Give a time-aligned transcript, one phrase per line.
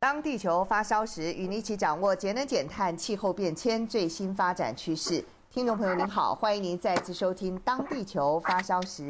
[0.00, 5.24] 当地球发烧时，与您一起掌握节能减碳、气候变迁最新发展趋势。
[5.50, 9.02] 听众朋友您好，欢迎您再次收听《当地球发烧时》，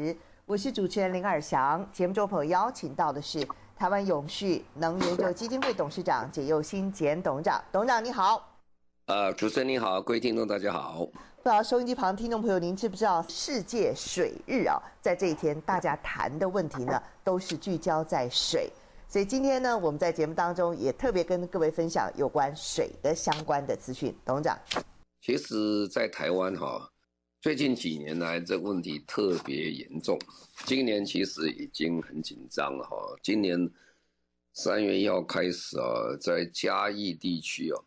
[0.47, 1.87] 我是主持人林尔翔。
[1.91, 3.47] 节目中朋友邀请到的是
[3.77, 8.49] 台湾永续能源研究基金会董事长简佑新简董事长，董事长你好。
[9.05, 11.05] 呃，主持人你好，各位听众大家好。
[11.05, 14.81] 不知道收音机旁听众朋友，您知不知道世界水日啊？
[15.01, 18.67] 在这一天，大家谈的问题呢，都是聚焦在水。
[19.11, 24.15] 所以今天呢，我们在节目当中也特别跟各位分享有关水的相关的资讯。
[24.23, 24.59] 董事长，
[25.19, 26.87] 其实，在台湾哈，
[27.41, 30.15] 最近几年来这问题特别严重。
[30.65, 32.95] 今年其实已经很紧张了哈。
[33.23, 33.67] 今年
[34.53, 37.83] 三月一号开始啊，在嘉义地区哦，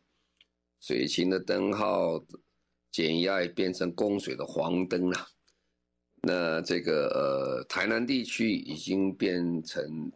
[0.81, 2.21] 水情的灯号。
[2.91, 5.27] 减压变成供水的黄灯了，
[6.21, 10.13] 那这个呃台南地区已经变成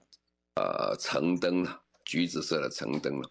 [0.56, 3.30] 呃橙灯了，橘子色的橙灯了。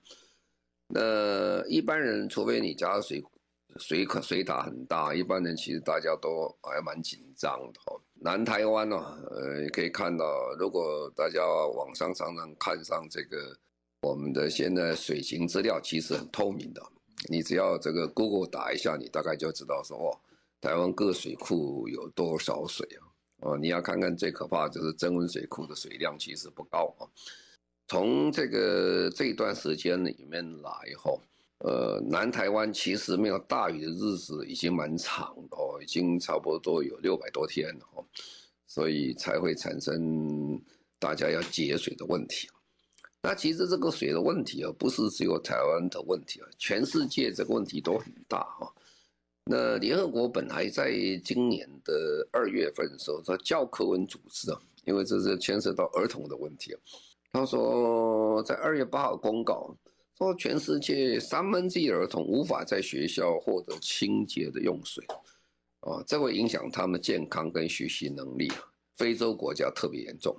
[0.88, 3.24] 那一般人除非你家水
[3.78, 8.00] 水可水塔很大，一般人其实大家都还蛮紧张的哦。
[8.14, 10.26] 南台湾呢、哦，呃可以看到，
[10.58, 13.58] 如果大家网上常常看上这个
[14.02, 16.82] 我们的现在水情资料，其实很透明的。
[17.28, 20.10] 你只要这个 Google 打一下，你大概就知道说哦，
[20.62, 23.05] 台湾各水库有多少水啊？
[23.42, 27.06] 哦，你要看看最可怕就是增温水库的水量其实不高啊。
[27.88, 31.22] 从这个这一段时间里面来后，
[31.60, 38.04] 呃，南台湾其实没有大雨的日子已经蛮长的哦，已经差不多有六百多天了哦，
[38.66, 40.60] 所以才会产生
[40.98, 42.50] 大家要节水的问题。
[43.22, 48.74] 那其实这个水的问题啊，不是只有台湾的问题啊，全世界这个问题都很大哈。
[49.48, 50.92] 那联合国本来在
[51.24, 56.80] 今年的二月份的时候，他教科文组织啊，因为这是牵涉到儿童的问题啊，
[57.32, 59.76] 他说在二月八号公告
[60.18, 65.06] 说，全世界三分之一儿童无法在学校获得清洁的用水
[65.82, 68.66] 啊，这会影响他们健康跟学习能力啊。
[68.98, 70.36] 非洲国家特别严重，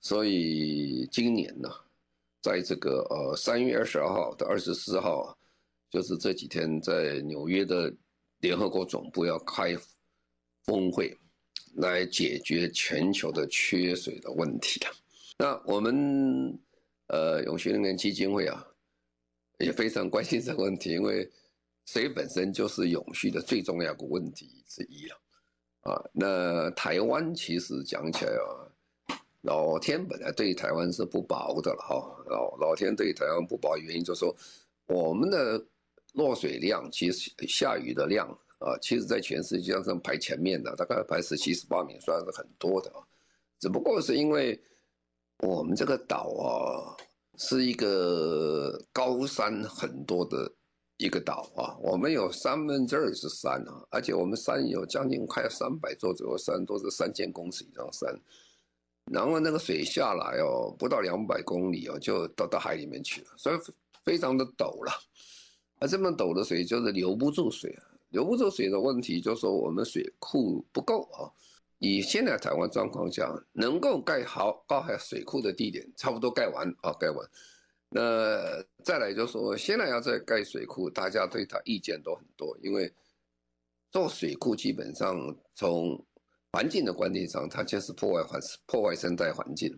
[0.00, 1.68] 所以今年呢。
[2.42, 5.38] 在这个呃三月二十二号到二十四号，
[5.88, 7.94] 就是这几天在纽约的
[8.42, 9.74] 联合国总部要开
[10.64, 11.16] 峰会，
[11.76, 14.78] 来解决全球的缺水的问题。
[15.38, 16.56] 那我们
[17.06, 18.62] 呃永续能源基金会啊，
[19.58, 21.30] 也非常关心这个问题，因为
[21.86, 25.20] 水本身就是永续的最重要的问题之一了。
[25.80, 28.68] 啊，那台湾其实讲起来啊。
[29.44, 34.32] 老天本来对台湾是不薄的了哈，老老天对台湾不薄，原因就是说
[34.86, 35.60] 我们的
[36.12, 38.28] 落水量，其实下雨的量
[38.58, 43.00] 啊，其实在全世界上排前面的，大概排十七十八名，算是很多的啊。
[43.58, 44.60] 只不过是因为
[45.38, 46.96] 我们这个岛啊，
[47.38, 50.52] 是一个高山很多的
[50.98, 58.20] 一个岛啊，我们有三分之二是山啊，而且我们山有将近快三百座左右山，都是三千公尺以上山。
[59.10, 63.56] 然后那个水下来哦，不到两百公里哦，就到到海里面去了，所以
[64.04, 64.92] 非常的陡了。
[65.82, 71.26] 啊，这么陡的水就是留不住水啊，留不住水的问题就是说我们水库不够啊。
[71.80, 77.28] 以现在台湾状况下，能够盖好高海水库的地点差不多盖完啊，盖完。
[77.88, 82.88] 那再来就是说，现在要再盖水库，大家对他意见都很多，因为
[83.90, 86.00] 做水库基本上从
[86.52, 89.68] 环境的观点上，它就是破坏环破坏生态环境，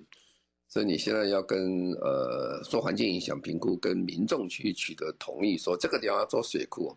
[0.75, 6.93] 所以你现在要跟呃做环境影响评估，跟民众去取得同意，说这个地方要做水库，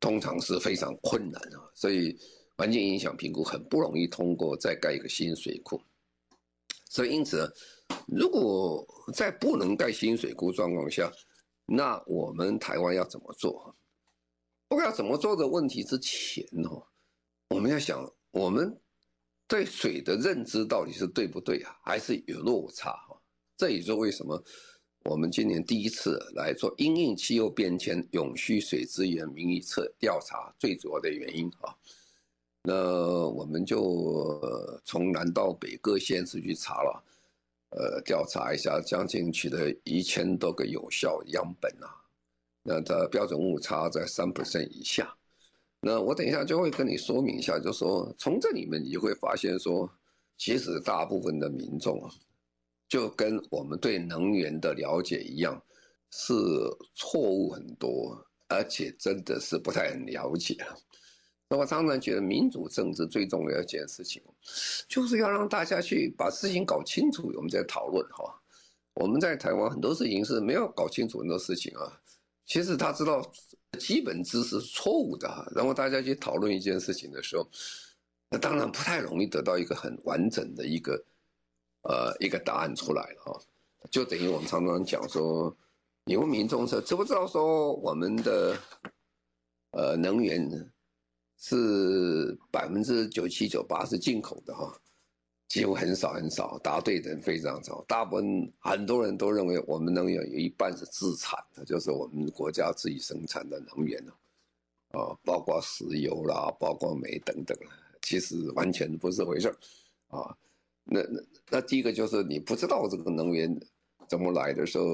[0.00, 1.70] 通常是非常困难啊。
[1.72, 2.18] 所以
[2.56, 5.80] 环境影响评估很不容易通过再盖一个新水库。
[6.90, 7.48] 所以因此，
[8.08, 8.84] 如果
[9.14, 11.08] 在不能盖新水库状况下，
[11.66, 13.72] 那我们台湾要怎么做？
[14.66, 16.82] 不过要怎么做的问题之前哦，
[17.50, 18.04] 我们要想。
[18.32, 18.76] 我们
[19.46, 21.76] 对水的认知到底是对不对啊？
[21.82, 23.16] 还是有落差哈？
[23.56, 24.42] 这也是为什么
[25.04, 31.76] 我们今年第一次来做因应气候变迁永续水资源民意测调查最主要的原因啊。
[32.62, 37.04] 那我们就从南到北各县市去查了，
[37.70, 41.92] 呃调查一下，将近取得一千多个有效样本啊，
[42.62, 45.14] 那它标准误差在三 percent 以下。
[45.86, 49.86] 那我等一下就会跟你说明一下，就说从这里面你就会发现说，
[50.38, 52.10] 其实大部分的民众啊，
[52.88, 55.62] 就跟我们对能源的了解一样，
[56.10, 56.32] 是
[56.94, 60.56] 错误很多，而且真的是不太了解。
[61.50, 64.22] 那我常常觉得民主政治最重要一件事情，
[64.88, 68.24] 就是要让大家去把事情搞清楚，我们再讨论哈。
[68.94, 72.00] 我们在台湾很多事情是没有搞清楚很多事情啊，
[72.46, 73.22] 其实他知道。
[73.74, 77.48] 基本知识错误的哈，然后大家去讨论一件事情的时候，
[78.30, 81.04] 那当然不太容易得到一个很完整的一个，
[81.82, 83.40] 呃，一个答案出来了哈。
[83.90, 85.54] 就等于我们常常讲说，
[86.04, 88.56] 你问民众说知不知道说我们的，
[89.72, 90.48] 呃，能源
[91.38, 94.72] 是百分之九七九八是进口的哈。
[95.46, 97.84] 几乎很少很少，答对的人非常少。
[97.86, 104.02] 大部分很多人都认为我们能源有一半是自产的，就是我们国家自己生产的能源
[104.90, 107.56] 啊，包括石油啦，包括煤等等，
[108.02, 109.48] 其实完全不是回事
[110.08, 110.36] 啊。
[110.82, 113.56] 那那那第一个就是你不知道这个能源
[114.08, 114.84] 怎么来的时候，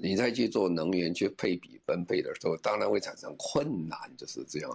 [0.00, 4.70] 你再去做能源去配比分配的时候，当然会产生困难，就是这样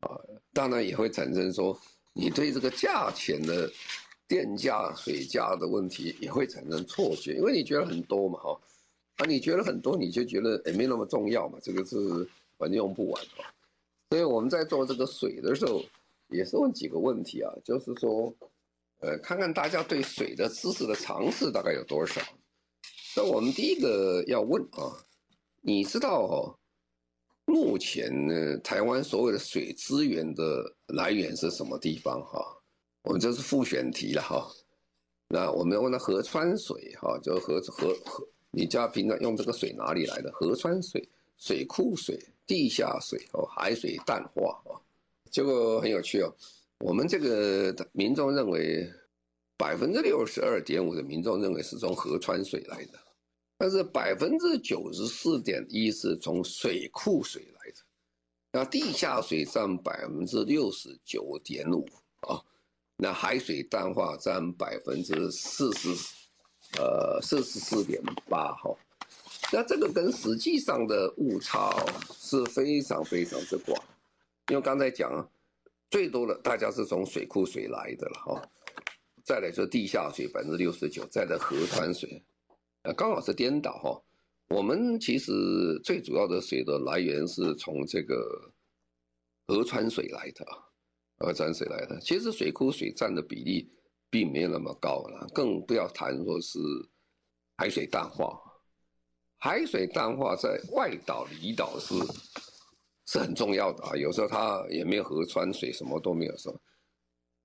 [0.00, 0.18] 啊。
[0.52, 1.78] 当然也会产生说
[2.12, 3.70] 你对这个价钱的。
[4.26, 8.60] 电价、水价的问题也会产生错觉，因为你觉得很多嘛，哈，
[9.16, 11.96] 啊，你觉得很多，你就觉得也没那么重要嘛，这个是
[12.56, 13.44] 反正用不完哈。
[14.10, 15.82] 所以我们在做这个水的时候，
[16.28, 18.34] 也是问几个问题啊，就是说，
[19.00, 22.20] 呃，看看大家对水的知识的常识大概有多少。
[23.16, 24.96] 那我们第一个要问啊，
[25.60, 26.58] 你知道哈，
[27.44, 32.42] 目前呢，台湾所有的水资源的来源是什么地方哈？
[33.04, 34.50] 我们这是复选题了哈，
[35.28, 40.32] 那我们要问的河川水哈，就河河河，你家平常用这个水哪里来的？
[40.32, 41.06] 河川水、
[41.36, 44.80] 水库水、地下水哦，海水淡化啊，
[45.30, 46.34] 这个很有趣哦。
[46.78, 48.90] 我们这个民众认为，
[49.58, 52.98] 百分之六十二点五的民众认为是从河川水来的，
[53.58, 57.76] 但是百分之九十四点一是从水库水来的，
[58.50, 61.86] 那地下水占百分之六十九点五
[62.20, 62.42] 啊。
[62.96, 65.88] 那海水淡化占百分之四十，
[66.78, 68.74] 呃，四十四点八哈。
[69.52, 71.74] 那这个跟实际上的误差
[72.12, 73.78] 是非常非常之广，
[74.48, 75.28] 因为刚才讲
[75.90, 78.42] 最多的大家是从水库水来的了哈，
[79.22, 82.24] 再来说地下水百分之六十九，再来河川水，
[82.82, 84.02] 呃，刚好是颠倒哈。
[84.48, 85.32] 我们其实
[85.82, 88.52] 最主要的水的来源是从这个
[89.46, 90.63] 河川水来的啊。
[91.24, 93.72] 河川水来的，其实水库水占的比例
[94.10, 96.58] 并没有那么高了，更不要谈说是
[97.56, 98.38] 海水淡化。
[99.38, 101.94] 海水淡化在外岛离岛是
[103.06, 106.54] 是很重要的啊，有时候它也没有河川水，什么都没有说。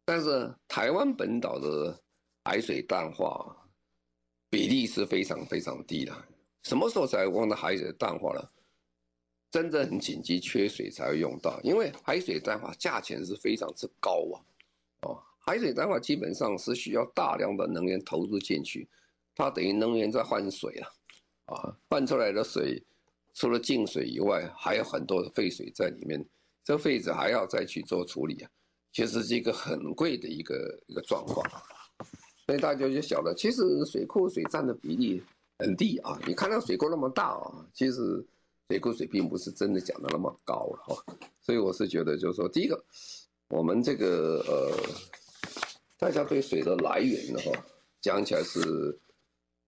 [0.06, 1.98] 但是台湾本岛的
[2.44, 3.56] 海水淡化
[4.50, 6.14] 比例是非常非常低的，
[6.64, 8.52] 什么时候才忘了海水淡化了？
[9.52, 14.36] 真正很紧急缺水才会用到，因为海水淡化价钱是非常之高啊，
[15.02, 18.88] 哦，海水淡化基本上是需要大量的能源投入进去，
[19.34, 20.88] 它等于能源在换水啊，
[21.56, 22.80] 啊，换出来的水
[23.34, 26.24] 除了净水以外，还有很多的废水在里面，
[26.64, 28.50] 这废水还要再去做处理啊，
[28.94, 31.44] 其实是一个很贵的一个一个状况，
[32.46, 35.24] 所以大家就晓得，其实水库水占的比例
[35.58, 38.24] 很低啊，你看到水库那么大啊，其实。
[38.70, 42.80] 水库水并不是真的讲的那么高了哈，所以我是觉得就是说，第一个，
[43.48, 44.72] 我们这个呃，
[45.98, 47.52] 大家对水的来源呢哈，
[48.00, 48.60] 讲起来是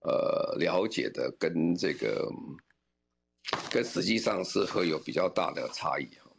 [0.02, 2.32] 呃了解的跟这个
[3.72, 6.32] 跟实际上是会有比较大的差异哈。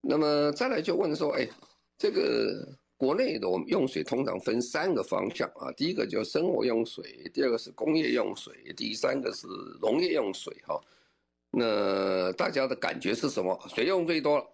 [0.00, 1.46] 那么再来就问说，哎，
[1.98, 9.46] 这个国内的我们用水通常分三个方向啊，第一个就是生活用水，第二个是工业用水，第三个是
[9.82, 10.80] 农业用水哈。
[11.50, 13.58] 那大家的感觉是什么？
[13.74, 14.44] 谁用最多了？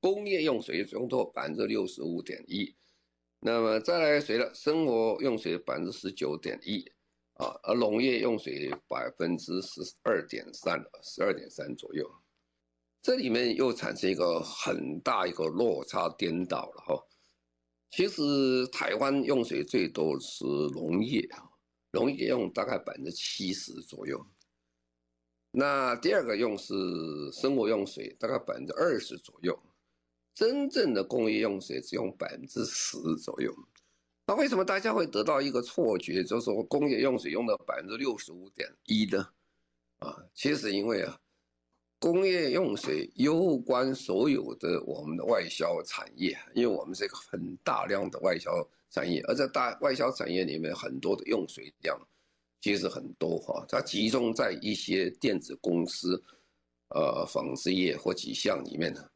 [0.00, 2.74] 工业用水用多百分之六十五点一，
[3.38, 4.52] 那么再来谁了？
[4.52, 6.84] 生活用水百分之十九点一，
[7.34, 12.10] 啊，而农业用水百分之十二点三，十二点三左右。
[13.00, 17.06] 这里面又产生一个很大一个落差颠倒了哈。
[17.90, 20.44] 其实台湾用水最多是
[20.74, 21.48] 农业啊，
[21.92, 24.24] 农业用大概百分之七十左右。
[25.54, 26.74] 那第二个用是
[27.30, 29.56] 生活用水，大概百分之二十左右，
[30.34, 33.54] 真正的工业用水只用百分之十左右。
[34.26, 39.28] 那为什么大家会得到一个错觉，就是说工业用水用了百分之六十五点一呢？
[39.98, 41.20] 啊，其实因为啊，
[41.98, 48.50] 工业用水攸关所有的我们的外销产业，因为我们是一个很大量的外销
[48.90, 52.00] 产业，而在大外销产业里面，很多的用水量
[52.62, 56.18] 其实很多哈，它集中在一些电子公司、
[56.88, 59.06] 呃纺织业或几项里面呢，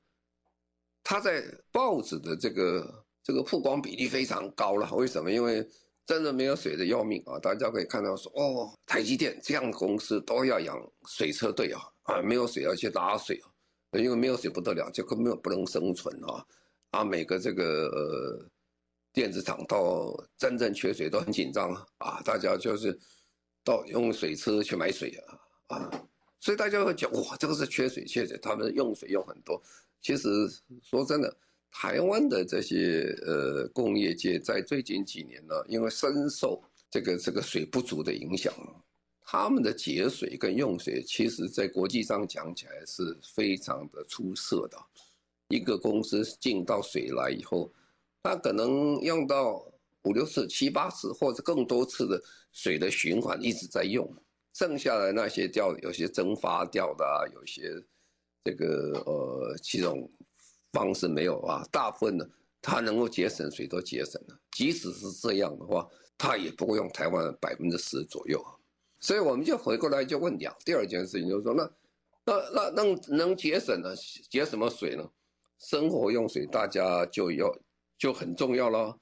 [1.02, 3.02] 它在报纸的这个。
[3.26, 5.32] 这个曝光比例非常高了，为什么？
[5.32, 5.68] 因为
[6.06, 7.36] 真的没有水的要命啊！
[7.40, 13.36] 大家可以看到说，哦，台积电这样的公司都要养水车队啊，啊，没有水要去拉水
[13.90, 16.46] 啊，因为没有水不得了，就根本不能生存啊！
[16.92, 18.48] 啊，每个这个呃
[19.12, 22.96] 电子厂到真正缺水都很紧张啊，大家就是
[23.66, 25.90] 到用水车去买水啊，啊，
[26.40, 29.60] 所以大家会讲哇，这个是缺水缺水，他们用水用很多。
[30.00, 30.28] 其实
[30.82, 31.36] 说真的。
[31.78, 38.50] 台湾的这些呃工业界在最近几年呢，因为深受这个这个水不足的影响，
[39.22, 44.78] 他们的节水跟用水，其实在国际上讲起来是非常的出色的。
[45.48, 47.70] 一个公司进到水来以后，
[48.22, 49.62] 它可能用到
[50.06, 52.22] 五六次、七八次或者更多次的
[52.52, 54.10] 水的循环一直在用，
[54.54, 57.74] 剩下的那些掉有些蒸发掉的啊，有些
[58.42, 60.10] 这个呃其中。
[60.72, 62.26] 方式没有啊，大部分呢，
[62.60, 64.38] 它能够节省水都节省了。
[64.50, 68.44] 即使是这样的话，它也不会用台湾的百分之十左右。
[69.00, 71.70] 所以我们就回过来就问两第二件事情，就是说那
[72.26, 73.96] 那那能能节省呢？
[74.28, 75.10] 节什么水呢？
[75.58, 77.50] 生活用水大家就要
[77.96, 78.94] 就很重要了。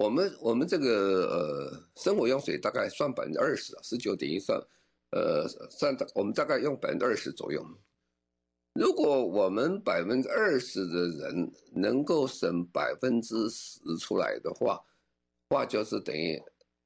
[0.00, 4.58] 我们我们这个呃生活用水大概算百分之二十啊，十九点一算，
[5.10, 7.62] 呃算我们大概用百分之二十左右。
[8.72, 14.82] 如果我们百分之二十的人能够省百分之十出来的话，
[15.50, 16.42] 话就是等于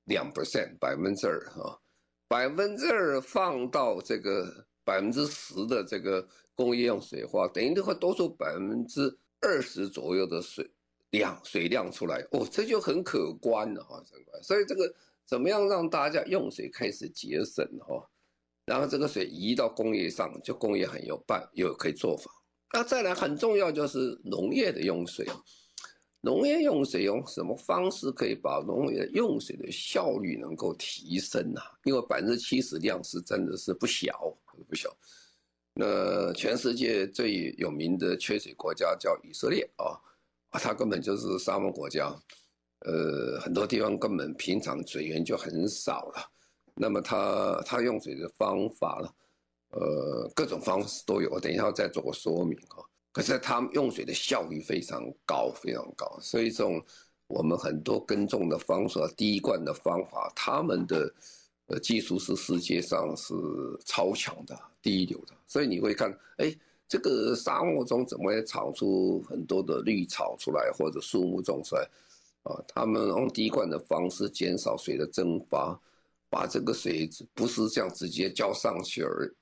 [0.07, 1.81] 两 percent 百分之二哈，
[2.27, 10.69] 百分之二放到这个百分之十的这个工业用水的话，等于的话多出百分之二十左右的水
[11.15, 14.03] 量水量出来哦，这就很可观了哈，
[14.43, 14.93] 所以这个
[15.25, 18.05] 怎么样让大家用水开始节省哈？
[18.67, 22.31] 然后这个水移到工业上，就工业很有办有可以做法。
[22.73, 25.25] 那再来很重要就是农业的用水，
[26.21, 31.61] 农业用水用什么方式可以把农业用水的效率能够提升呢？
[31.85, 34.37] 因为百分之七十量是真的是不小
[34.69, 34.91] 不小。
[35.75, 39.99] 那全世界最有名的缺水国家叫以色列，啊，
[40.59, 42.15] 它根本就是沙漠国家，
[42.81, 46.31] 呃，很多地方根本平常水源就很少了。
[46.75, 49.15] 那么它它用水的方法了，
[49.71, 52.85] 呃，各种方式都有，等一下再做个说明哈。
[53.13, 56.83] 可是他们用水的效率非常高，非常高，所以这种
[57.29, 61.15] 我们很多耕种的方式、滴灌的方法，他们的
[61.67, 63.33] 呃技术是世界上是
[63.85, 65.35] 超强的、第一流的。
[65.47, 66.53] 所以你会看，哎，
[66.95, 71.83] 这个沙漠中怎么会长出很多的绿草出来，或者树木种出来
[72.45, 72.55] 啊？
[72.69, 75.79] 他们用滴灌的方式减少水的蒸发。
[76.31, 79.33] 把这个水不是这样直接浇上去而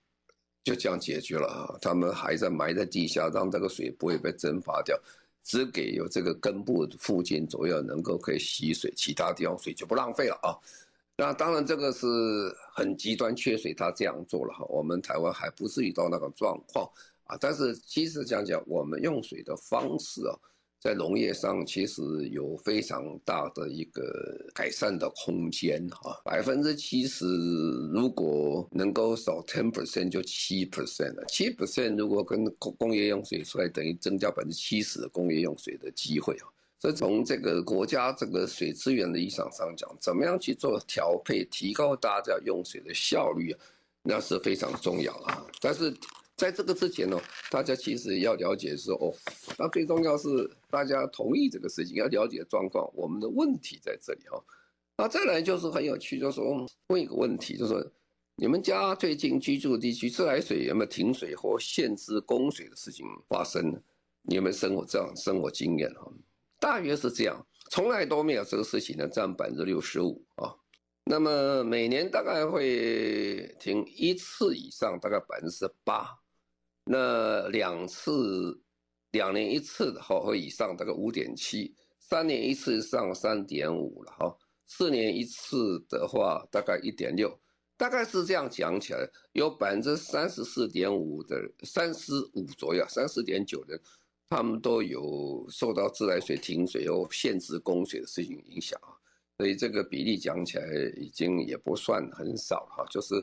[0.63, 1.79] 就这样解决了啊！
[1.81, 4.95] 他们还在埋在地下，让这个水不会被蒸发掉，
[5.43, 10.53] 只给有这个根部附近左右能够可以吸水，其他地方水就不浪费了啊！
[11.17, 12.07] 那当然这个是
[12.75, 14.63] 很极端缺水，他这样做了哈。
[14.69, 16.87] 我们台湾还不至于到那个状况
[17.41, 20.35] 但是其实讲讲我们用水的方式啊。
[20.83, 24.03] 在农业上，其实有非常大的一个
[24.53, 26.21] 改善的空间哈。
[26.25, 27.25] 百分之七十，
[27.93, 31.25] 如果能够少 ten percent，就七 percent 了。
[31.29, 36.51] 七 percent 如果跟工业用水出来，等于增加百分之七十工业用水的机会啊。
[36.81, 43.59] 所以从这个国家这个水资源的意义上讲，怎么样去做调配，提高大家用水的效率啊，
[44.03, 45.47] 那是非常重要啊。
[45.61, 45.95] 但是。
[46.43, 47.17] 在这个之前呢，
[47.53, 49.15] 大家其实要了解说哦，
[49.57, 52.91] 那最重要是大家同意这个事情，要了解状况。
[52.97, 54.43] 我们的问题在这里哈，
[54.97, 57.89] 那再来就是很有趣，就是说问一个问题，就是
[58.35, 63.81] 你们家最近居住地区自来水有没有停水或限制供水的事情发生？
[64.23, 66.11] 你有没有生活这样生活经验哈？
[66.59, 70.53] 大约是这样，从来都没有这个事情呢，占百分之六十五啊。
[71.05, 76.19] 那么每年大概会停一次以上，大概百分之八。
[76.85, 78.61] 那两次，
[79.12, 84.37] 两年一次的哈和以上大概五点七，三年一次上三点五了哈，
[84.67, 87.39] 四年一次的话大概一点六，
[87.77, 93.81] 大概是这样讲起来，有百分之三十四点五的三十五左右，三十点九的，
[94.29, 98.91] 他们都有受到自来水停水或限制供水的事情影响啊。
[99.39, 103.15] 所以这个比例讲起来已经也不算很少哈，就是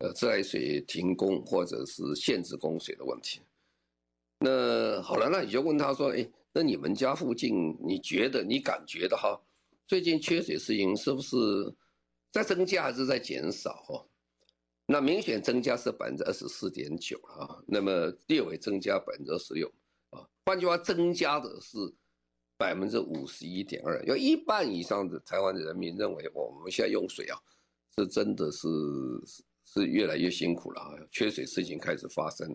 [0.00, 3.40] 呃自来水停供或者是限制供水的问题。
[4.38, 9.40] 那好了，那你就问他说，哎，那你们家附近你觉得你感觉的哈，
[9.86, 11.36] 最近缺水事情是不是
[12.32, 14.04] 在增加还是在减少哈？
[14.86, 19.72] 那明显增加是百分之二十四点九啊，那么略微增加百分之二十六
[20.10, 21.78] 啊，换句话增加的是。
[22.60, 27.40] 百分之五十一点二，有一半以上的台湾的人民认为，我们现在用水啊，
[27.96, 28.68] 是真的是
[29.72, 32.46] 是越来越辛苦了啊，缺水事情开始发生，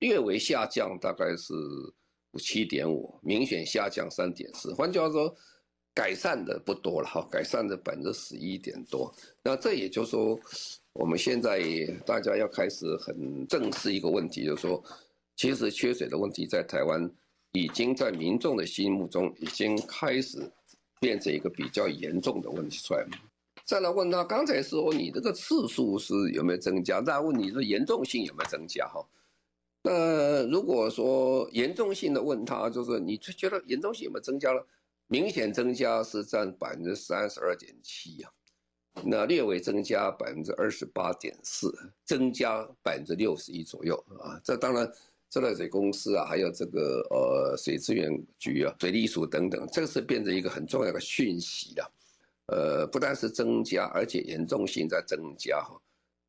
[0.00, 1.54] 略微下降大概是
[2.32, 5.34] 五七点五，明显下降三点四，换句话说，
[5.94, 10.38] 改善的不多了哈，改善的百分之十一点多，那这也就是说，
[10.92, 11.60] 我们现在
[12.04, 14.82] 大家要开始很正视一个问题，就是说，
[15.36, 17.10] 其实缺水的问题在台湾。
[17.52, 20.38] 已经在民众的心目中已经开始
[21.00, 23.08] 变成一个比较严重的问题出来了。
[23.68, 27.02] 再来问他，刚才说你这个次数是有没有增加？
[27.02, 28.88] 再问你的严重性有没有增加？
[28.88, 29.06] 哈，
[29.82, 34.66] 那如果说严重性的问他，就是你觉得严重性有没有增加了？
[35.06, 38.32] 明显增加是占百分之三十二点七啊，
[39.04, 41.70] 那略微增加百分之二十八点四，
[42.06, 44.40] 增加百分之六十一左右啊。
[44.42, 44.90] 这当然。
[45.30, 51.92] 自来水公司啊，还有这个呃水资源局啊、水利署等等，这个是变成一个很重要的讯息了。
[52.48, 55.80] 呃，不但是增加，而且严重性在增加哈。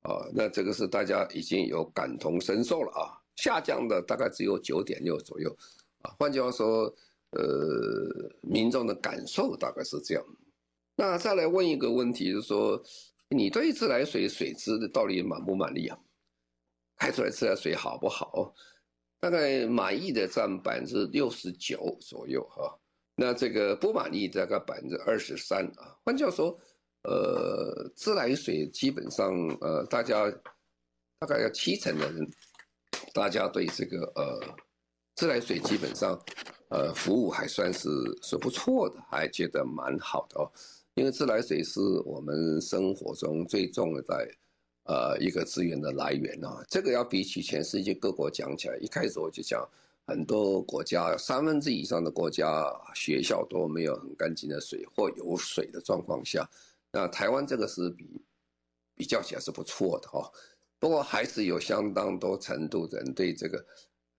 [0.03, 3.19] 啊，那这个是大家已经有感同身受了啊。
[3.35, 5.53] 下降的大概只有九点六左右
[6.03, 6.15] 啊。
[6.19, 6.83] 换句话说，
[7.31, 10.23] 呃，民众的感受大概是这样。
[10.95, 12.81] 那再来问一个问题，就是说，
[13.29, 15.97] 你对自来水水质到底满不满意啊？
[16.97, 18.53] 开出来自来水好不好？
[19.21, 22.79] 大概满意的占百分之六十九左右哈，
[23.19, 25.93] 那这个不满意大概百分之二十三啊。
[26.05, 26.57] 换句话说，
[27.03, 30.31] 呃，自来水基本上呃，大家
[31.19, 32.25] 大概有七成的人，
[33.13, 34.41] 大家对这个呃
[35.15, 36.17] 自来水基本上
[36.69, 37.89] 呃服务还算是
[38.21, 40.49] 是不错的，还觉得蛮好的哦。
[40.95, 44.27] 因为自来水是我们生活中最重要的。
[44.85, 49.63] 呃，一个资源的来源啊，这个要比起全世界各国讲起来，一开始我就讲，
[50.09, 56.49] 很多国家三分之以上的国家学校都没有很干净的水或有水的状况下，
[56.91, 58.21] 那台湾这个是比
[58.95, 60.25] 比较起来是不错的哈、哦，
[60.79, 63.63] 不过还是有相当多程度的人对这个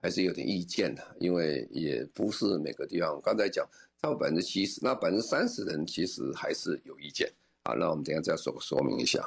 [0.01, 3.69] 还是有点意见的，因为也不是每个地方，刚才讲
[4.01, 7.31] 超过百分之七十，那百分之三十人其实还是有意见
[7.65, 9.21] 啊，那我们等下再说说明一下。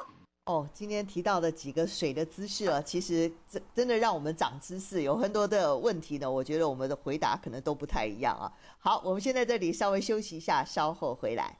[0.46, 5.00] 哦，今天提到的几个水的姿势啊， 其实真真的让我们长知识。
[5.00, 8.52] 有很多的问题呢，我觉得我们的回答可能都不太一样啊。
[8.78, 11.56] 好，我们先在这里稍微休息一下，稍后回来。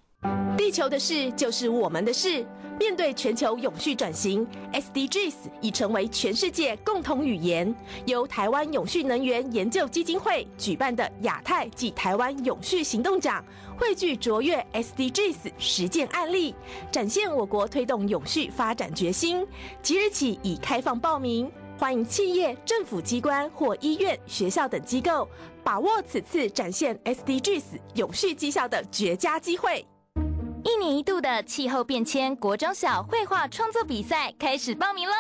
[0.56, 2.44] 地球的事就是我们的事。
[2.76, 7.72] 面对全球永续转型，SDGs 已成为全世界共同语言。
[8.04, 13.44] 由台湾永续能源研究基金会举办的亚太暨台湾永续行动奖，
[13.78, 16.52] 汇聚卓越 SDGs 实践案例，
[16.90, 19.46] 展现我国推动永续发展决心。
[19.80, 25.28] 即日起已开放报名，欢迎企业、政府机关或医院、学校等机构
[25.62, 27.62] 把握此次展现 SDGs
[27.94, 29.86] 永续绩效的绝佳机会。
[30.64, 35.14] 一年一度的气候变迁国中小绘画创作比赛开始报名喽！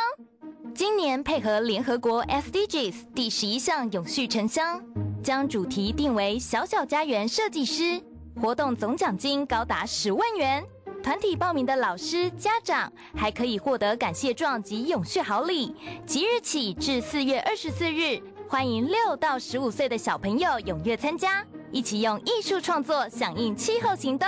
[0.74, 4.82] 今年配合联合国 SDGs 第十一项永续城乡，
[5.22, 8.02] 将主题定为“小小家园设计师”，
[8.40, 10.64] 活动总奖金高达十万元。
[11.02, 15.76] 团体报名的老师、家长还可以获得感谢状及永续好礼。
[16.06, 24.26] 即日起至四月二十四日，欢迎六到十五岁的小朋友踊跃参加，一起用艺术创作响应气候行动。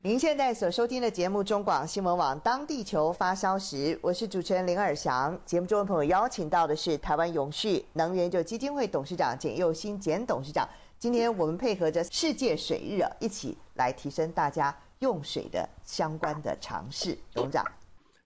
[0.00, 5.36] 您现在所收听的节目中广新闻网，当地球发烧时，我是主持人林尔祥。
[5.44, 10.68] 节目中的朋友邀请到的是台湾永续能源就基金会董事长简佑新简董事长。
[11.00, 17.18] 今天我们配合着世界水日啊，一起来提升大家用水的相关的常识。
[17.34, 17.64] 董事长，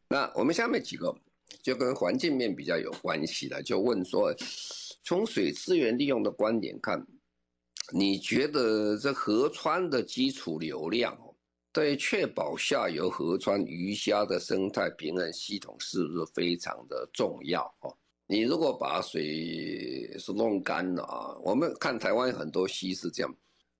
[0.09, 1.11] 那我们下面几个
[1.63, 4.31] 就跟环境面比较有关系的，就问说，
[5.05, 7.03] 从水资源利用的观点看，
[7.95, 11.17] 你觉得这河川的基础流量？
[11.73, 17.65] 对确保下游河川鱼虾的生态平衡系统是不是非常的重要？
[17.81, 23.35] 哦，你如果把水是弄干了啊，我们看台湾很多溪是这样，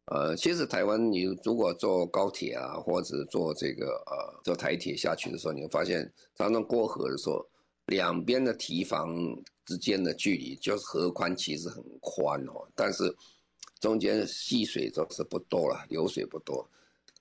[0.07, 7.47] 呃，其实台湾你如果坐高铁啊，或者坐这个呃坐台铁下去的时候，你会发现常常过河的时候，
[7.87, 9.15] 两边的堤防
[9.67, 13.15] 之间的距离就是河宽其实很宽哦，但是
[13.81, 16.67] 中间溪水总是不多了，流水不多。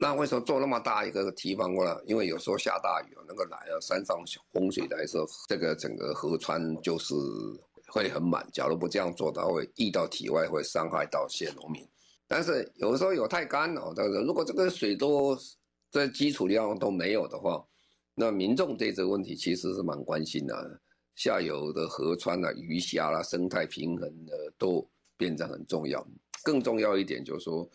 [0.01, 1.95] 那为什么做那么大一个堤防过来？
[2.07, 4.17] 因为有时候下大雨，那个来了山上
[4.51, 7.13] 洪水来的时候，这个整个河川就是
[7.85, 8.43] 会很满。
[8.51, 11.87] 假如不这样做，它会溢到体外，会伤害到些农民。
[12.27, 15.37] 但是有时候有太干了，但是如果这个水都
[15.91, 17.63] 这基础量都没有的话，
[18.15, 20.81] 那民众对这个问题其实是蛮关心的。
[21.13, 26.03] 下游的河川啊、鱼虾啦、生态平衡的都变得很重要。
[26.41, 27.69] 更重要一点就是说，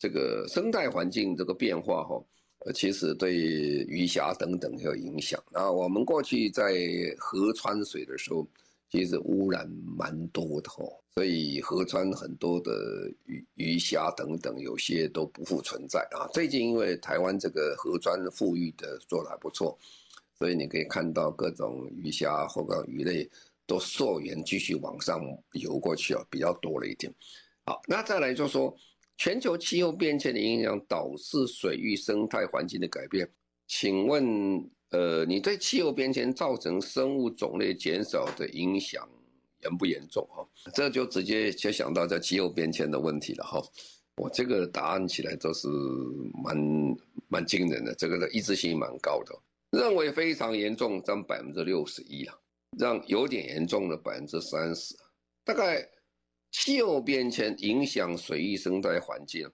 [0.00, 2.24] 这个生态环境这个变化哈，
[2.60, 5.38] 呃，其实对鱼虾等等有影响。
[5.52, 6.72] 那我们过去在
[7.18, 8.46] 河川水的时候，
[8.90, 16.26] 其实污染蛮多的哦，所以河川很多的鱼鱼虾等等，有些都不复存在啊。
[16.32, 19.78] 最近因为台湾这个河川复育的做得还不错，
[20.38, 23.28] 所以你可以看到各种鱼虾或者鱼类
[23.66, 25.20] 都溯源继续往上
[25.52, 27.12] 游过去啊，比较多了一点。
[27.66, 28.74] 好，那再来就说
[29.20, 33.30] 全球气候变迁的影响导致水域生态环境的改变。
[33.66, 34.24] 请问，
[34.92, 39.06] 呃，你对气候变迁造成生物种类减少的影响
[39.62, 40.26] 严不严重？
[40.30, 43.44] 哈，这就直接就想到在气候变迁的问题了。
[43.44, 43.62] 哈，
[44.16, 45.68] 我这个答案起来都是
[46.42, 46.56] 蛮
[47.28, 49.38] 蛮惊人的，这个的一致性蛮高的。
[49.72, 52.34] 认为非常严重占百分之六十一啊，
[52.78, 54.96] 让有点严重的百分之三十，
[55.44, 55.86] 大概。
[56.50, 59.48] 气候变迁影响水域生态环境，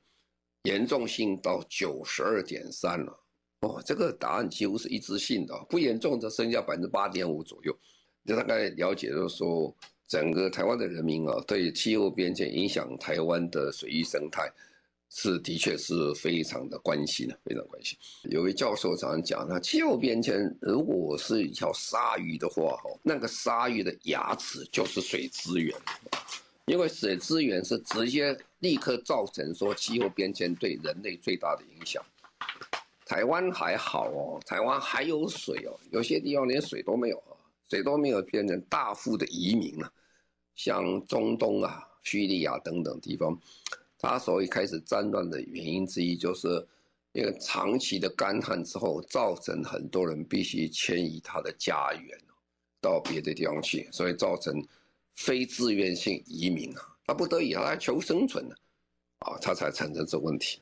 [0.65, 3.19] 严重性到九十二点三了。
[3.61, 7.77] 哦，这个答案几乎是一致性的，不严重的剩下百分之八点五左右。
[8.25, 9.75] 就大概了解就是说，
[10.09, 14.51] 整个台湾的人民啊，对气候变迁影响台湾的水域生态，
[15.11, 17.97] 是的确是非常的关心的，非常关心。
[18.31, 25.75] 有位教授常常讲，那气候变迁如果是一条鲨鱼的话，哈，那个鲨鱼的牙齿就是水资源。
[26.67, 32.05] 因为水资源是直接立刻造成说气候变迁对人类最大的影响。
[33.05, 37.39] 台湾还好哦，台湾还有水哦，有些地方连水都没有啊，
[37.71, 39.93] 水都没有变成大幅的移民了。
[40.57, 43.41] 像中东啊、叙利亚等等地方，
[43.97, 46.49] 它所以开始战乱的原因之一，就是
[47.13, 52.19] 因为长期的干旱之后，造成很多人必须迁移他的家园
[52.81, 54.61] 到别的地方去，所以造成。
[55.17, 58.57] 非自愿性移民啊，他不得已，他求生存的，
[59.19, 60.61] 啊，他才产生这问题，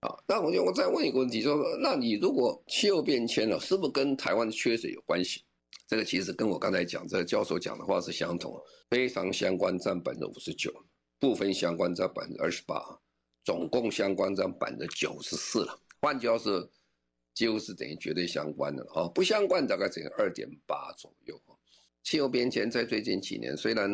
[0.00, 5.42] 啊，那我就我再问一个问题，说，那你如果气候变迁了，是不是跟台湾缺水有关系？
[5.86, 8.60] 这个其实跟我刚才讲这个教授讲的话是相同，
[8.90, 10.72] 非常相关占百分之五十九，
[11.20, 12.82] 部分相关占百分之二十八，
[13.44, 15.78] 总共相关占百分之九十四了。
[16.00, 16.68] 换句话说，
[17.34, 21.40] 几乎是等于绝对相关的了啊，不相关大概只有二点八左右。
[22.06, 23.90] 气候变迁在最近几年，虽然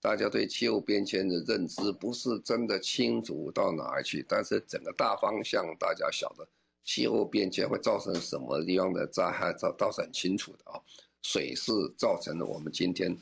[0.00, 6.44] 大家对气候变迁的认知不是真的清楚到哪儿去，但是整个大方向大家晓得，
[6.82, 10.80] 气候变迁会造成什么地方的灾害，倒倒是很清楚的啊。
[11.22, 13.16] 水是造成了我们今天，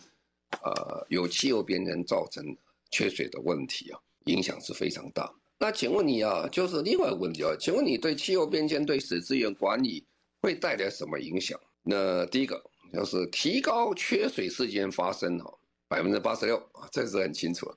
[0.63, 2.43] 呃，有气候变迁造成
[2.91, 5.31] 缺水的问题啊，影响是非常大。
[5.59, 10.03] 那请问你啊，就是另外一个问题啊，请问你对气候变迁对水资源管理
[10.41, 11.61] 会带来什么影响？
[11.83, 12.65] 那第一个。
[12.95, 15.53] 就是提高缺水事件发生哈，
[15.89, 17.69] 百分之八十六啊，这是很清楚，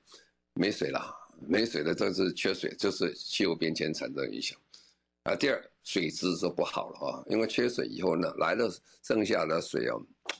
[0.54, 4.56] 没水了，没水的这是缺水，就是气候变迁产生影响
[5.24, 5.34] 啊。
[5.34, 9.96] 第二，水质就不好了啊，因为缺水以后呢，来了剩下的水啊，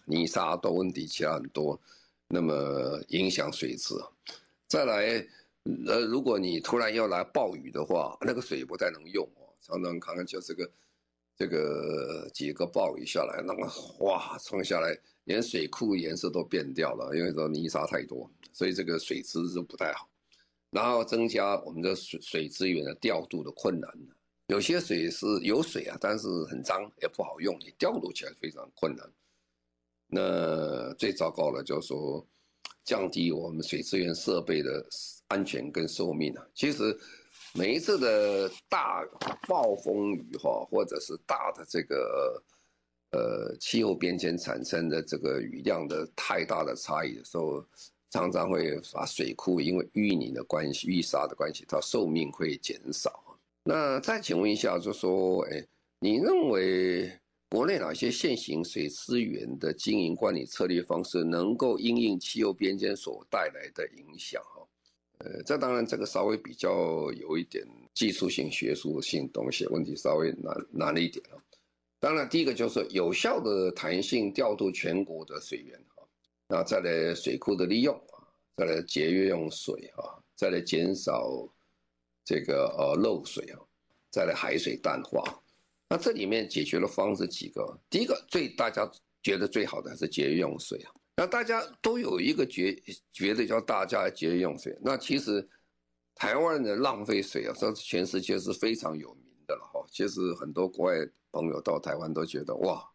[0.07, 1.81] 泥沙多问题其他很多，
[2.29, 3.95] 那么影响水质。
[4.69, 5.27] 再来，
[5.87, 10.71] 呃，如果你突然要来暴雨的话，那个水不太能用哦，常常看看就这个。
[11.39, 13.71] 这个几个暴雨下来，那么
[14.01, 20.09] 哇冲下来，连水库颜色都变掉了，因为说泥沙太多，所以这个水质就不太好。
[20.71, 23.89] 然后增加我们的水水资源的调度的困难。
[24.49, 29.09] 有些水是有水啊，但是很脏也不好用，你调度起来非常困难。
[30.09, 32.27] 那最糟糕的就是说
[32.85, 34.85] 降低我们水资源设备的
[35.29, 36.45] 安全跟寿命啊。
[36.53, 36.99] 其实。
[37.59, 39.05] 每一次的大
[39.49, 42.41] 暴风雨哈，或者是大的这个
[43.11, 47.65] 呃气候变迁产生的这个雨量的太大的差异的时候，
[48.11, 53.21] 常常会把水库因为淤泥的关系、淤沙的关系，它寿命会减少。
[53.65, 55.67] 那再请问一下，就说，哎，
[55.99, 57.11] 你认为
[57.51, 64.41] 国内哪些现行水资源的经营管理策略方式，能够因应气候变迁所带来的影响？
[65.19, 71.37] 呃，这当然这个稍微比较有一点技术性、学术性东西，问题稍微难难了一点啊。
[72.01, 76.07] 当然，第一个就是有效的弹性调度全国的水源啊，
[76.49, 78.23] 那再来水库的利用啊，
[78.57, 81.49] 再来节约用水啊，再来减少
[82.25, 83.61] 这个呃漏水啊。
[84.11, 85.23] 再来海水淡化。
[85.87, 88.91] 那这里面解决的方式几个，第一个最大家
[89.23, 90.91] 觉得最好的还是节约用水啊。
[91.19, 92.81] 那大家都有一个觉
[93.13, 95.45] 觉得叫大家节约用水，那其实
[96.15, 99.85] 台湾人的浪费水啊，这是全世界是非常有名的了哈。
[99.91, 100.95] 其实很多国外
[101.33, 102.89] 朋友到台湾都觉得哇，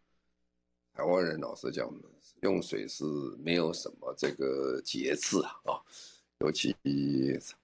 [0.94, 1.94] 台湾人老实讲，
[2.44, 3.04] 用水是
[3.44, 5.84] 没有什么这个节制啊。
[6.40, 6.74] 尤其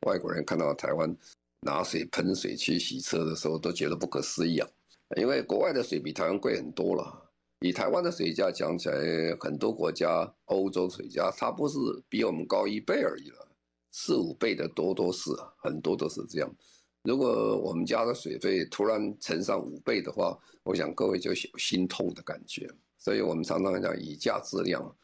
[0.05, 1.15] 外国人看到台湾
[1.61, 4.67] 拿水喷水去洗车的时候，都觉得不可思议啊！
[5.15, 7.28] 因为国外的水比台湾贵很多了。
[7.61, 13.47] 以台湾的水价讲起来，很多国家欧洲水价它不是比我们高一倍而已了，
[13.91, 16.49] 四五倍的多多是，很多都是这样。
[17.03, 22.69] 如果我们家的水费突然乘上五倍的话，我想各位就有心痛的感觉。
[22.97, 24.95] 所以我们常常讲以价质量。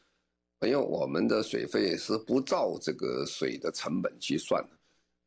[0.62, 4.76] 因为我们的水费是不照这个水的成本去算的，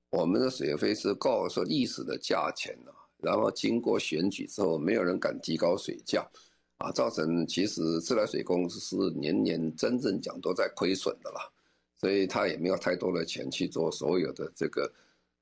[0.09, 2.89] 我们的水费是告诉历史的价钱啊，
[3.19, 6.27] 然后经过选举之后，没有人敢提高水价，
[6.79, 11.41] 啊，造成其实自来水公司是年年真正讲都在亏损的啦，
[11.97, 14.91] 所以他也没有太多的钱去做所有的这个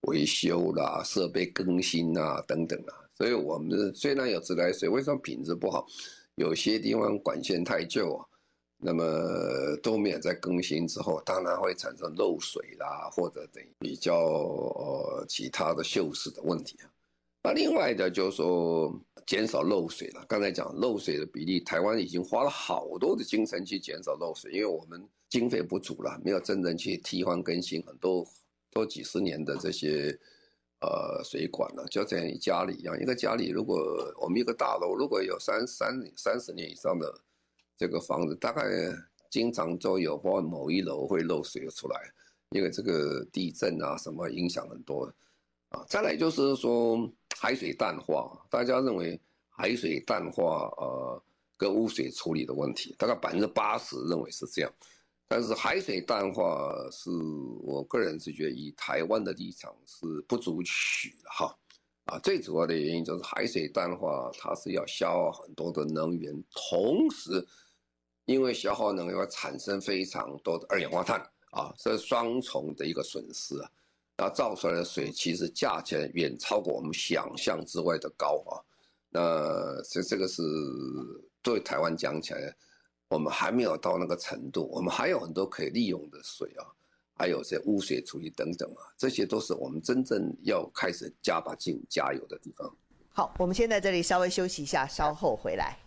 [0.02, 5.88] 维修啦、设备更新啊等等啊，所以我们虽然有自来水，为什么品质不好？
[6.36, 8.26] 有些地方管线太旧啊。
[8.80, 9.04] 那么
[9.82, 16.86] 都没有在更新之后，当然会产生漏水啦，或者等比较呃其他的锈蚀的问题啊。
[17.43, 18.93] 那另外的就是说
[19.26, 20.26] 减少漏水了。
[20.28, 28.26] 刚才讲漏水的比例，台湾已经花了好多的精神去减少漏水，因为我们经费不足了，没有真正去替换更新很多
[28.71, 30.17] 多几十年的这些
[30.82, 33.78] 呃水管了，就像你家里一样，一个家里如果
[34.19, 37.21] 我们一个大楼如果有三三三十年以上的。
[37.80, 38.63] 这个房子大概
[39.30, 42.12] 经常都有，或某一楼会漏水出来，
[42.50, 45.06] 因为这个地震啊什么影响很多
[45.69, 45.86] 啊。
[45.88, 47.08] 再来就是说
[47.39, 49.19] 海水淡化，大家认为
[49.50, 51.23] 海水淡化呃
[51.56, 54.73] 跟污水处理的问题，大概百分之八十认为是这样。
[55.28, 57.10] 但是海水淡化是
[57.62, 61.58] 我个人是觉得以台湾的立场是不足取的哈
[62.06, 67.45] 啊，最主要的原因就是海水淡化它是要消耗很多的能源，同时。
[68.26, 71.17] 因为消耗能源会产生非常多的二氧化碳
[71.52, 73.71] 啊，这是双重的一个损失啊。
[74.18, 78.58] 那造出来的水其实价钱远超过我们想象之外的高啊。
[79.10, 80.42] 那这这个是
[81.42, 82.56] 对台湾讲起来，
[83.10, 86.66] 我们还没有到那个程度，我们还有很多可以利用的水啊，
[87.14, 92.76] 还有些污水处理等等啊，这些都是我们真正要开始加把劲加油的地方。
[93.10, 95.78] 好，我们先在这里稍微休息一下，稍后回来。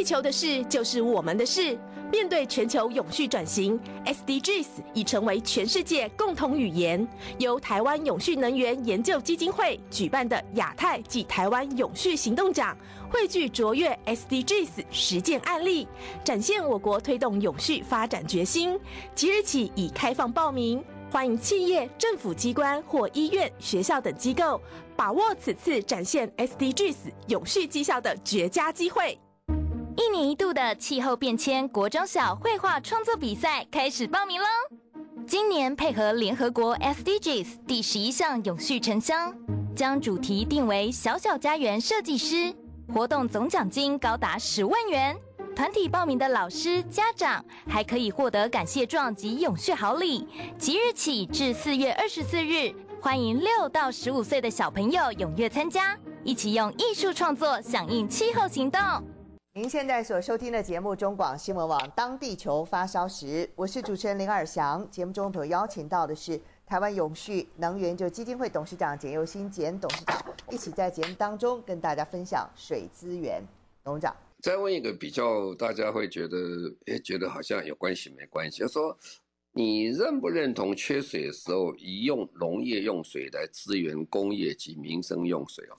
[0.00, 1.78] 地球的事就是我们的事。
[2.10, 7.06] 面对全球永续转型，SDGs 已成为全世界共同语言。
[7.38, 12.74] 由台湾永续能源研究基金会举办的亚太暨台湾永续行动奖，
[13.10, 15.86] 汇聚卓越 SDGs 实践案例，
[16.24, 18.80] 展现我国推动永续发展决心。
[19.14, 20.82] 即日起已开放报名，
[21.12, 24.58] 欢迎企业、政府机关或医院、学校等机构
[24.96, 26.96] 把握此次展现 SDGs
[27.28, 29.18] 永续绩效的绝佳机会。
[30.00, 34.46] 一年一度的气候变迁国中小绘画创作比赛开始报名喽！
[35.26, 39.30] 今年配合联合国 SDGs 第十一项永续城乡，
[39.76, 42.50] 将主题定为“小小家园设计师”，
[42.94, 45.14] 活动总奖金高达十万元。
[45.54, 50.26] 团体报名的老师、家长还可以获得感谢状及永续好礼。
[50.56, 58.80] 即日起至四月二十四日，欢迎六到十五岁的小朋友踊跃参加，一起用艺术创作响应气候行动。
[59.52, 64.88] 您现在所收听的节目中广新闻网《当地球发烧时》，我是主持人林尔祥。
[64.92, 73.42] 节目中所邀请到的是台湾永续能源就基金会董事长简又新简董事长，一起在节目当中跟大家分享水资源。
[73.82, 76.36] 董事长，再问一个比较大家会觉得，
[76.86, 78.60] 诶，觉得好像有关系没关系？
[78.60, 78.96] 就说，
[79.50, 85.76] 你认不认同缺水的时候，以用农业用水来支援工业及民生用水哦？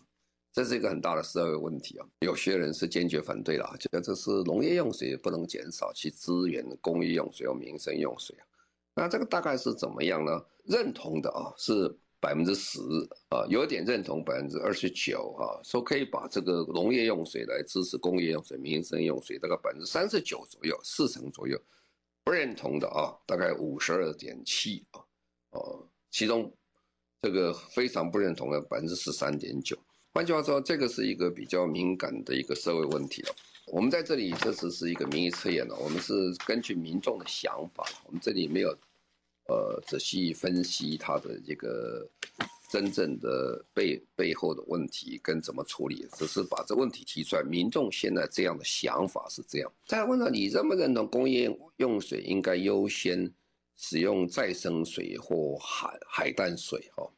[0.54, 2.06] 这是一个很大的社会问题啊！
[2.20, 8.44] 有些人是坚决反对了，觉得这是农业用水不能减少，去支援工业用水和民生用水啊。
[8.94, 10.32] 那这个大概是怎么样呢？
[10.66, 12.80] 认同的啊是百分之十
[13.30, 21.58] 啊，有点认同百分之二十九啊，说可以把这个农业用水来支持工业用水、民生用水，大概百分之三十九左右，四成左右。
[22.26, 25.00] 不认同的啊，大概五十二点七啊，
[25.52, 26.54] 哦，其中
[27.22, 29.78] 这个非常不认同的百分之十三点九。
[30.13, 33.34] 换句话说，这个是一个比较敏感的一个社会问题了。
[33.67, 36.13] 我们在这里确实是一个民意测验了，我们是
[36.45, 38.69] 根据民众的想法，我们这里没有
[39.47, 42.06] 呃仔细分析它的这个
[42.69, 47.43] 真正的背背后的问题跟怎么处理，只是把这问题提出来。
[47.43, 49.71] 民众现在这样的想法是这样。
[49.86, 53.32] 再问到你认不认同工业用水应该优先
[53.78, 56.91] 使用再生水或海海淡水？
[56.97, 57.10] 哈，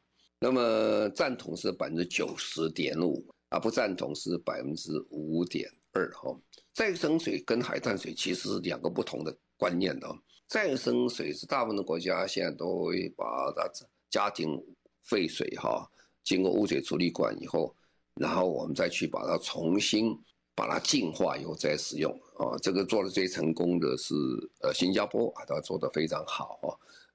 [0.44, 6.12] 那么赞同是百分之九十点五，啊不赞同是百分之五点二。
[6.12, 6.38] 哈，
[6.74, 10.06] 再生水跟海淡水其实是两个不同的观念的。
[10.46, 13.66] 再生水是大部分的国家现在都会把它
[14.10, 14.62] 家庭
[15.04, 15.90] 废水哈，
[16.22, 17.74] 经过污水处理管以后，
[18.16, 20.14] 然后我们再去把它重新
[20.54, 22.52] 把它净化以后再使用啊。
[22.60, 24.14] 这个做的最成功的是
[24.60, 26.68] 呃新加坡啊，它做的非常好啊，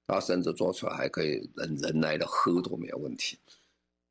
[0.10, 3.38] 它甚至做出来还可以人人来的喝都没有问题。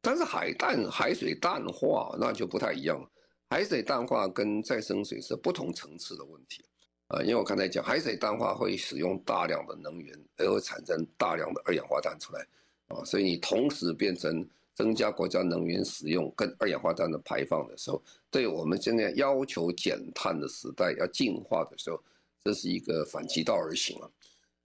[0.00, 3.10] 但是海淡海水淡化那就不太一样了，
[3.50, 6.64] 海水淡化跟再生水是不同层次的问题。
[7.08, 12.46] 啊，因为我刚才讲，海水淡化会使用大量的能源，而会产生大量的二氧化碳出来，
[12.88, 21.98] 啊，所以你同时变成增加国家能源使用跟二氧化碳的排放的时候，对我们现在要求减碳的时代要进化的时候，
[22.44, 24.10] 这是一个反其道而行了，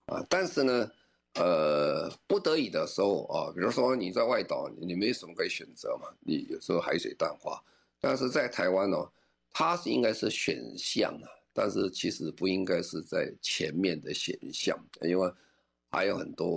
[0.08, 0.92] 啊，但是呢，
[1.36, 7.64] 呃，不得已的时候啊，比如说你在外岛，你没什么可以选择嘛，你有时候海水淡化，
[8.00, 8.98] 但是在台湾呢，
[9.52, 11.28] 它是应该是选项啊。
[11.56, 15.32] 但是其实不应该是在前面的选项，因为
[15.92, 16.48] 还有很多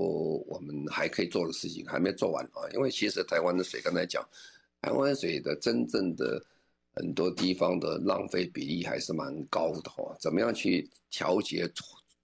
[0.46, 2.64] 我们还可以做的事情还没做完啊。
[2.72, 4.26] 因为其实台湾的水刚才讲，
[4.80, 6.42] 台湾水的真正的
[6.94, 10.16] 很多地方的浪费比例还是蛮高的哈。
[10.18, 11.70] 怎么样去调节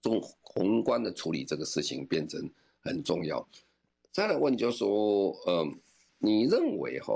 [0.01, 0.19] 中
[0.53, 2.49] 宏观的处理这个事情变成
[2.81, 3.45] 很重要。
[4.11, 5.79] 再来问就是说，嗯，
[6.19, 7.13] 你认为哈？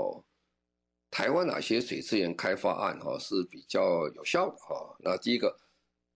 [1.10, 4.96] 台湾哪些水资源开发案哈是比较有效的哈？
[4.98, 5.56] 那第一个，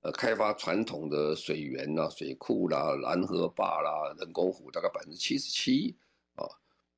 [0.02, 5.96] 呃，开发传统的水源呐、水库啦、拦河坝啦、人工湖大概百分之七十七
[6.34, 6.44] 啊。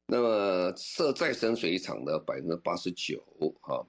[0.07, 3.23] 那么设再生水厂的百分之八十九
[3.61, 3.87] 哈。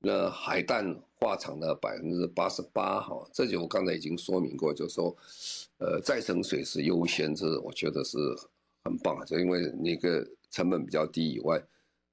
[0.00, 3.28] 那海淡化厂的百分之八十八哈。
[3.32, 5.16] 这就我刚才已经说明过，就是说，
[5.78, 8.18] 呃，再生水是优先，这我觉得是
[8.84, 11.62] 很棒，就因为那个成本比较低以外。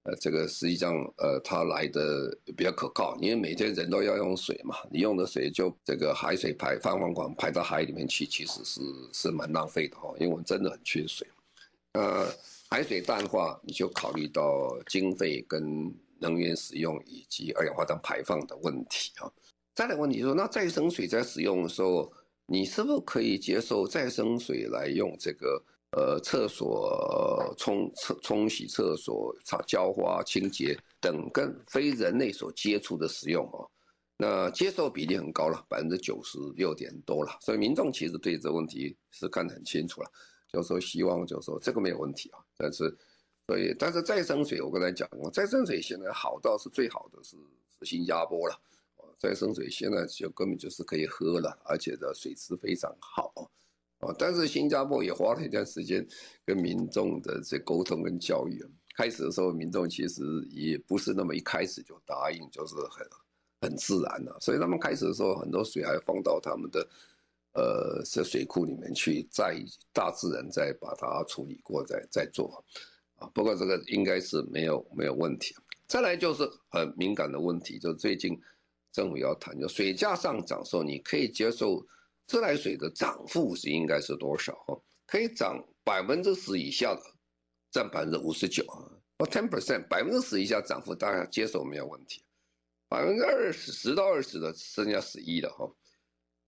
[0.05, 8.81] 呃，这个实际上，呃，它来的比较可靠，因为每天人都要用水嘛，你用的水就这个海水排放放管排到海里面去，其实是
[9.13, 11.25] 是蛮浪费的哈，因为我们真的很缺水。
[11.93, 12.27] 呃，
[12.69, 15.89] 海水淡化，你就考虑到经费跟
[16.23, 19.29] 能源使用以及二氧化碳排放的问题啊。
[19.75, 22.12] 再来问题说，那再生水在使用的时候，
[22.45, 25.63] 你是不是可以接受再生水来用这个？
[25.95, 33.69] 呃，厕所冲厕冲洗厕所、擦浇花、清洁等跟非人类所接触的使用哦，
[34.17, 40.09] 那接受比例很高了，百分之九十六点多了，所以民众其实对这个问题是看得很清楚了，
[40.51, 42.91] 就是说希望就是说这个没有问题啊，但是
[43.47, 47.36] 所以但是再生水我刚才讲过，再生水现在好到是最好的是
[47.79, 48.60] 是新加坡了，
[49.19, 53.51] 再生水现在就根本就是可以喝了，而且的水质非常好。
[54.17, 56.06] 但是新加坡也花了一段时间
[56.45, 58.62] 跟民众的这沟通跟教育。
[58.95, 63.08] 开始的时候，民众其实也不是那么一开始就答应，就是很
[63.62, 64.38] 很自然的。
[64.39, 66.88] 所以他们开始的时候，很多水还放到他们的
[67.53, 69.58] 呃这水库里面去，再
[69.91, 72.63] 大自然再把它处理过，再再做。
[73.33, 75.55] 不过这个应该是没有没有问题。
[75.88, 78.39] 再来就是很敏感的问题，就最近
[78.91, 81.86] 政府要谈，就水价上涨的时候，你可以接受。
[82.25, 84.53] 自来水的涨幅是应该是多少？
[84.65, 87.01] 哈，可以涨百分之十以下的，
[87.69, 88.79] 占百分之五十九啊。
[89.17, 92.23] 哦，ten percent，百分之十以下涨幅大家接受没有问题。
[92.88, 95.69] 百分之二十，十到二十的剩下十一的哈。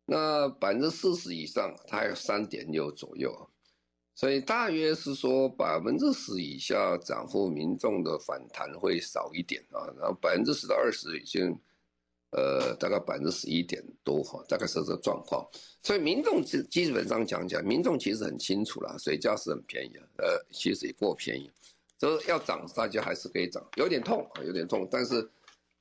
[0.06, 3.50] 那百分之四十以上，它还有三点六左右。
[4.16, 9.86] 所以大约是说百分之十以下涨幅，民众的反弹会少一点啊。
[10.00, 11.56] 然后百分之十到二十已经。
[12.32, 15.48] 呃，大概百分之十一点多哈，大概是这个状况。
[15.82, 21.50] 所以民众基基本上讲讲，民众其实很清楚了，水价是很便宜啊，呃，其实也不便宜。
[21.98, 24.86] 这要涨，大家还是可以涨，有点痛啊，有点痛。
[24.92, 25.16] 但是，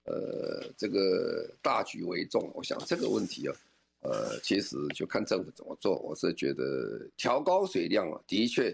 [0.04, 3.56] 呃，这个大局为重，我想这个问题啊，
[4.04, 5.98] 呃，其实就看政府怎么做。
[6.00, 8.70] 我是觉得调高水量啊，的确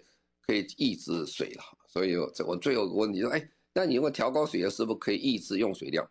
[0.47, 1.63] 可以抑制水了。
[1.89, 6.09] 所以，这我最后一个问题说，哎，那你如果调高水量，是不是可以抑制用水量？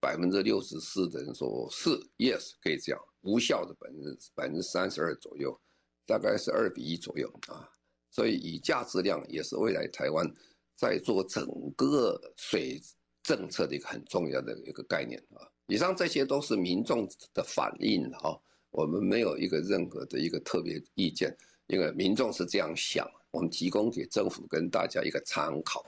[0.00, 5.60] 百分之六十四的人说是 yes 可以这样，无效的百分之百分之三十二左右，
[6.06, 7.68] 大概是二比一左右啊。
[8.10, 10.24] 所以以价质量也是未来台湾
[10.76, 11.46] 在做整
[11.76, 12.80] 个水
[13.24, 15.42] 政策的一个很重要的一个概念啊。
[15.66, 18.40] 以上这些都是民众的反应哈，
[18.78, 25.84] 我们没有一个任何的一个特别意见，因为民众是这样想，我们提供给政府跟大家一个参考。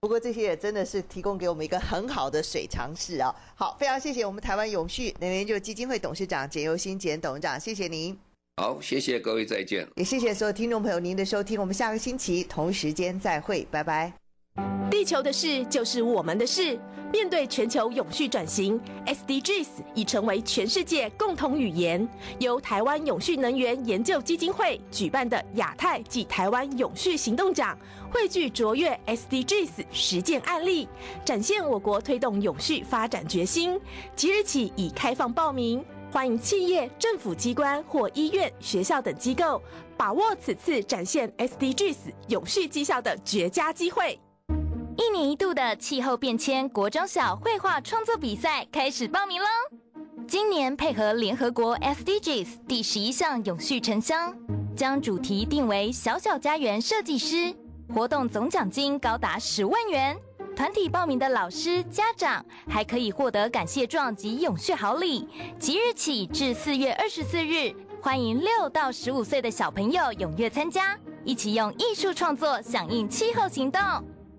[0.00, 3.34] 不过这些也真的是提供给我们一个很好的水常识啊。
[3.54, 8.14] 好，非常谢谢我们台湾永续能源研究基金会董事长简尤新简董事长，谢谢您。
[8.58, 9.88] 好，谢谢各位，再见。
[9.96, 14.23] 也谢谢所有听众朋友您的收听，我们下个星期同时间再会，拜拜。
[14.94, 16.78] 地球的事就是我们的事。
[17.12, 22.08] 面对全球永续转型，SDGs 已成为全世界共同语言。
[22.38, 27.76] 由台湾永续能源研究基金会举办的亚太暨台湾永续行动奖，
[28.08, 30.88] 汇聚卓越 SDGs 实践案例，
[31.24, 33.76] 展现我国推动永续发展决心。
[34.14, 39.60] 即日起已开放报名，欢迎企业、政府机关或医院、学校等机构
[39.96, 41.96] 把握此次展现 SDGs
[42.28, 44.16] 永续绩效的绝佳机会。
[44.96, 49.46] 一年一度的气候变迁国中小绘画创作比赛开始报名喽！
[50.26, 54.32] 今年配合联合国 SDGs 第十一项永续城乡，
[54.76, 57.52] 将主题定为“小小家园设计师”，
[57.92, 60.16] 活动总奖金高达十万元。
[60.54, 65.28] 团体报名的老师、家长还可以获得感谢状及永续好礼。
[65.58, 73.82] 即日起至四月二十四日，欢迎六到十五岁的小朋友踊跃参加，一起用艺术创作响应气候行动。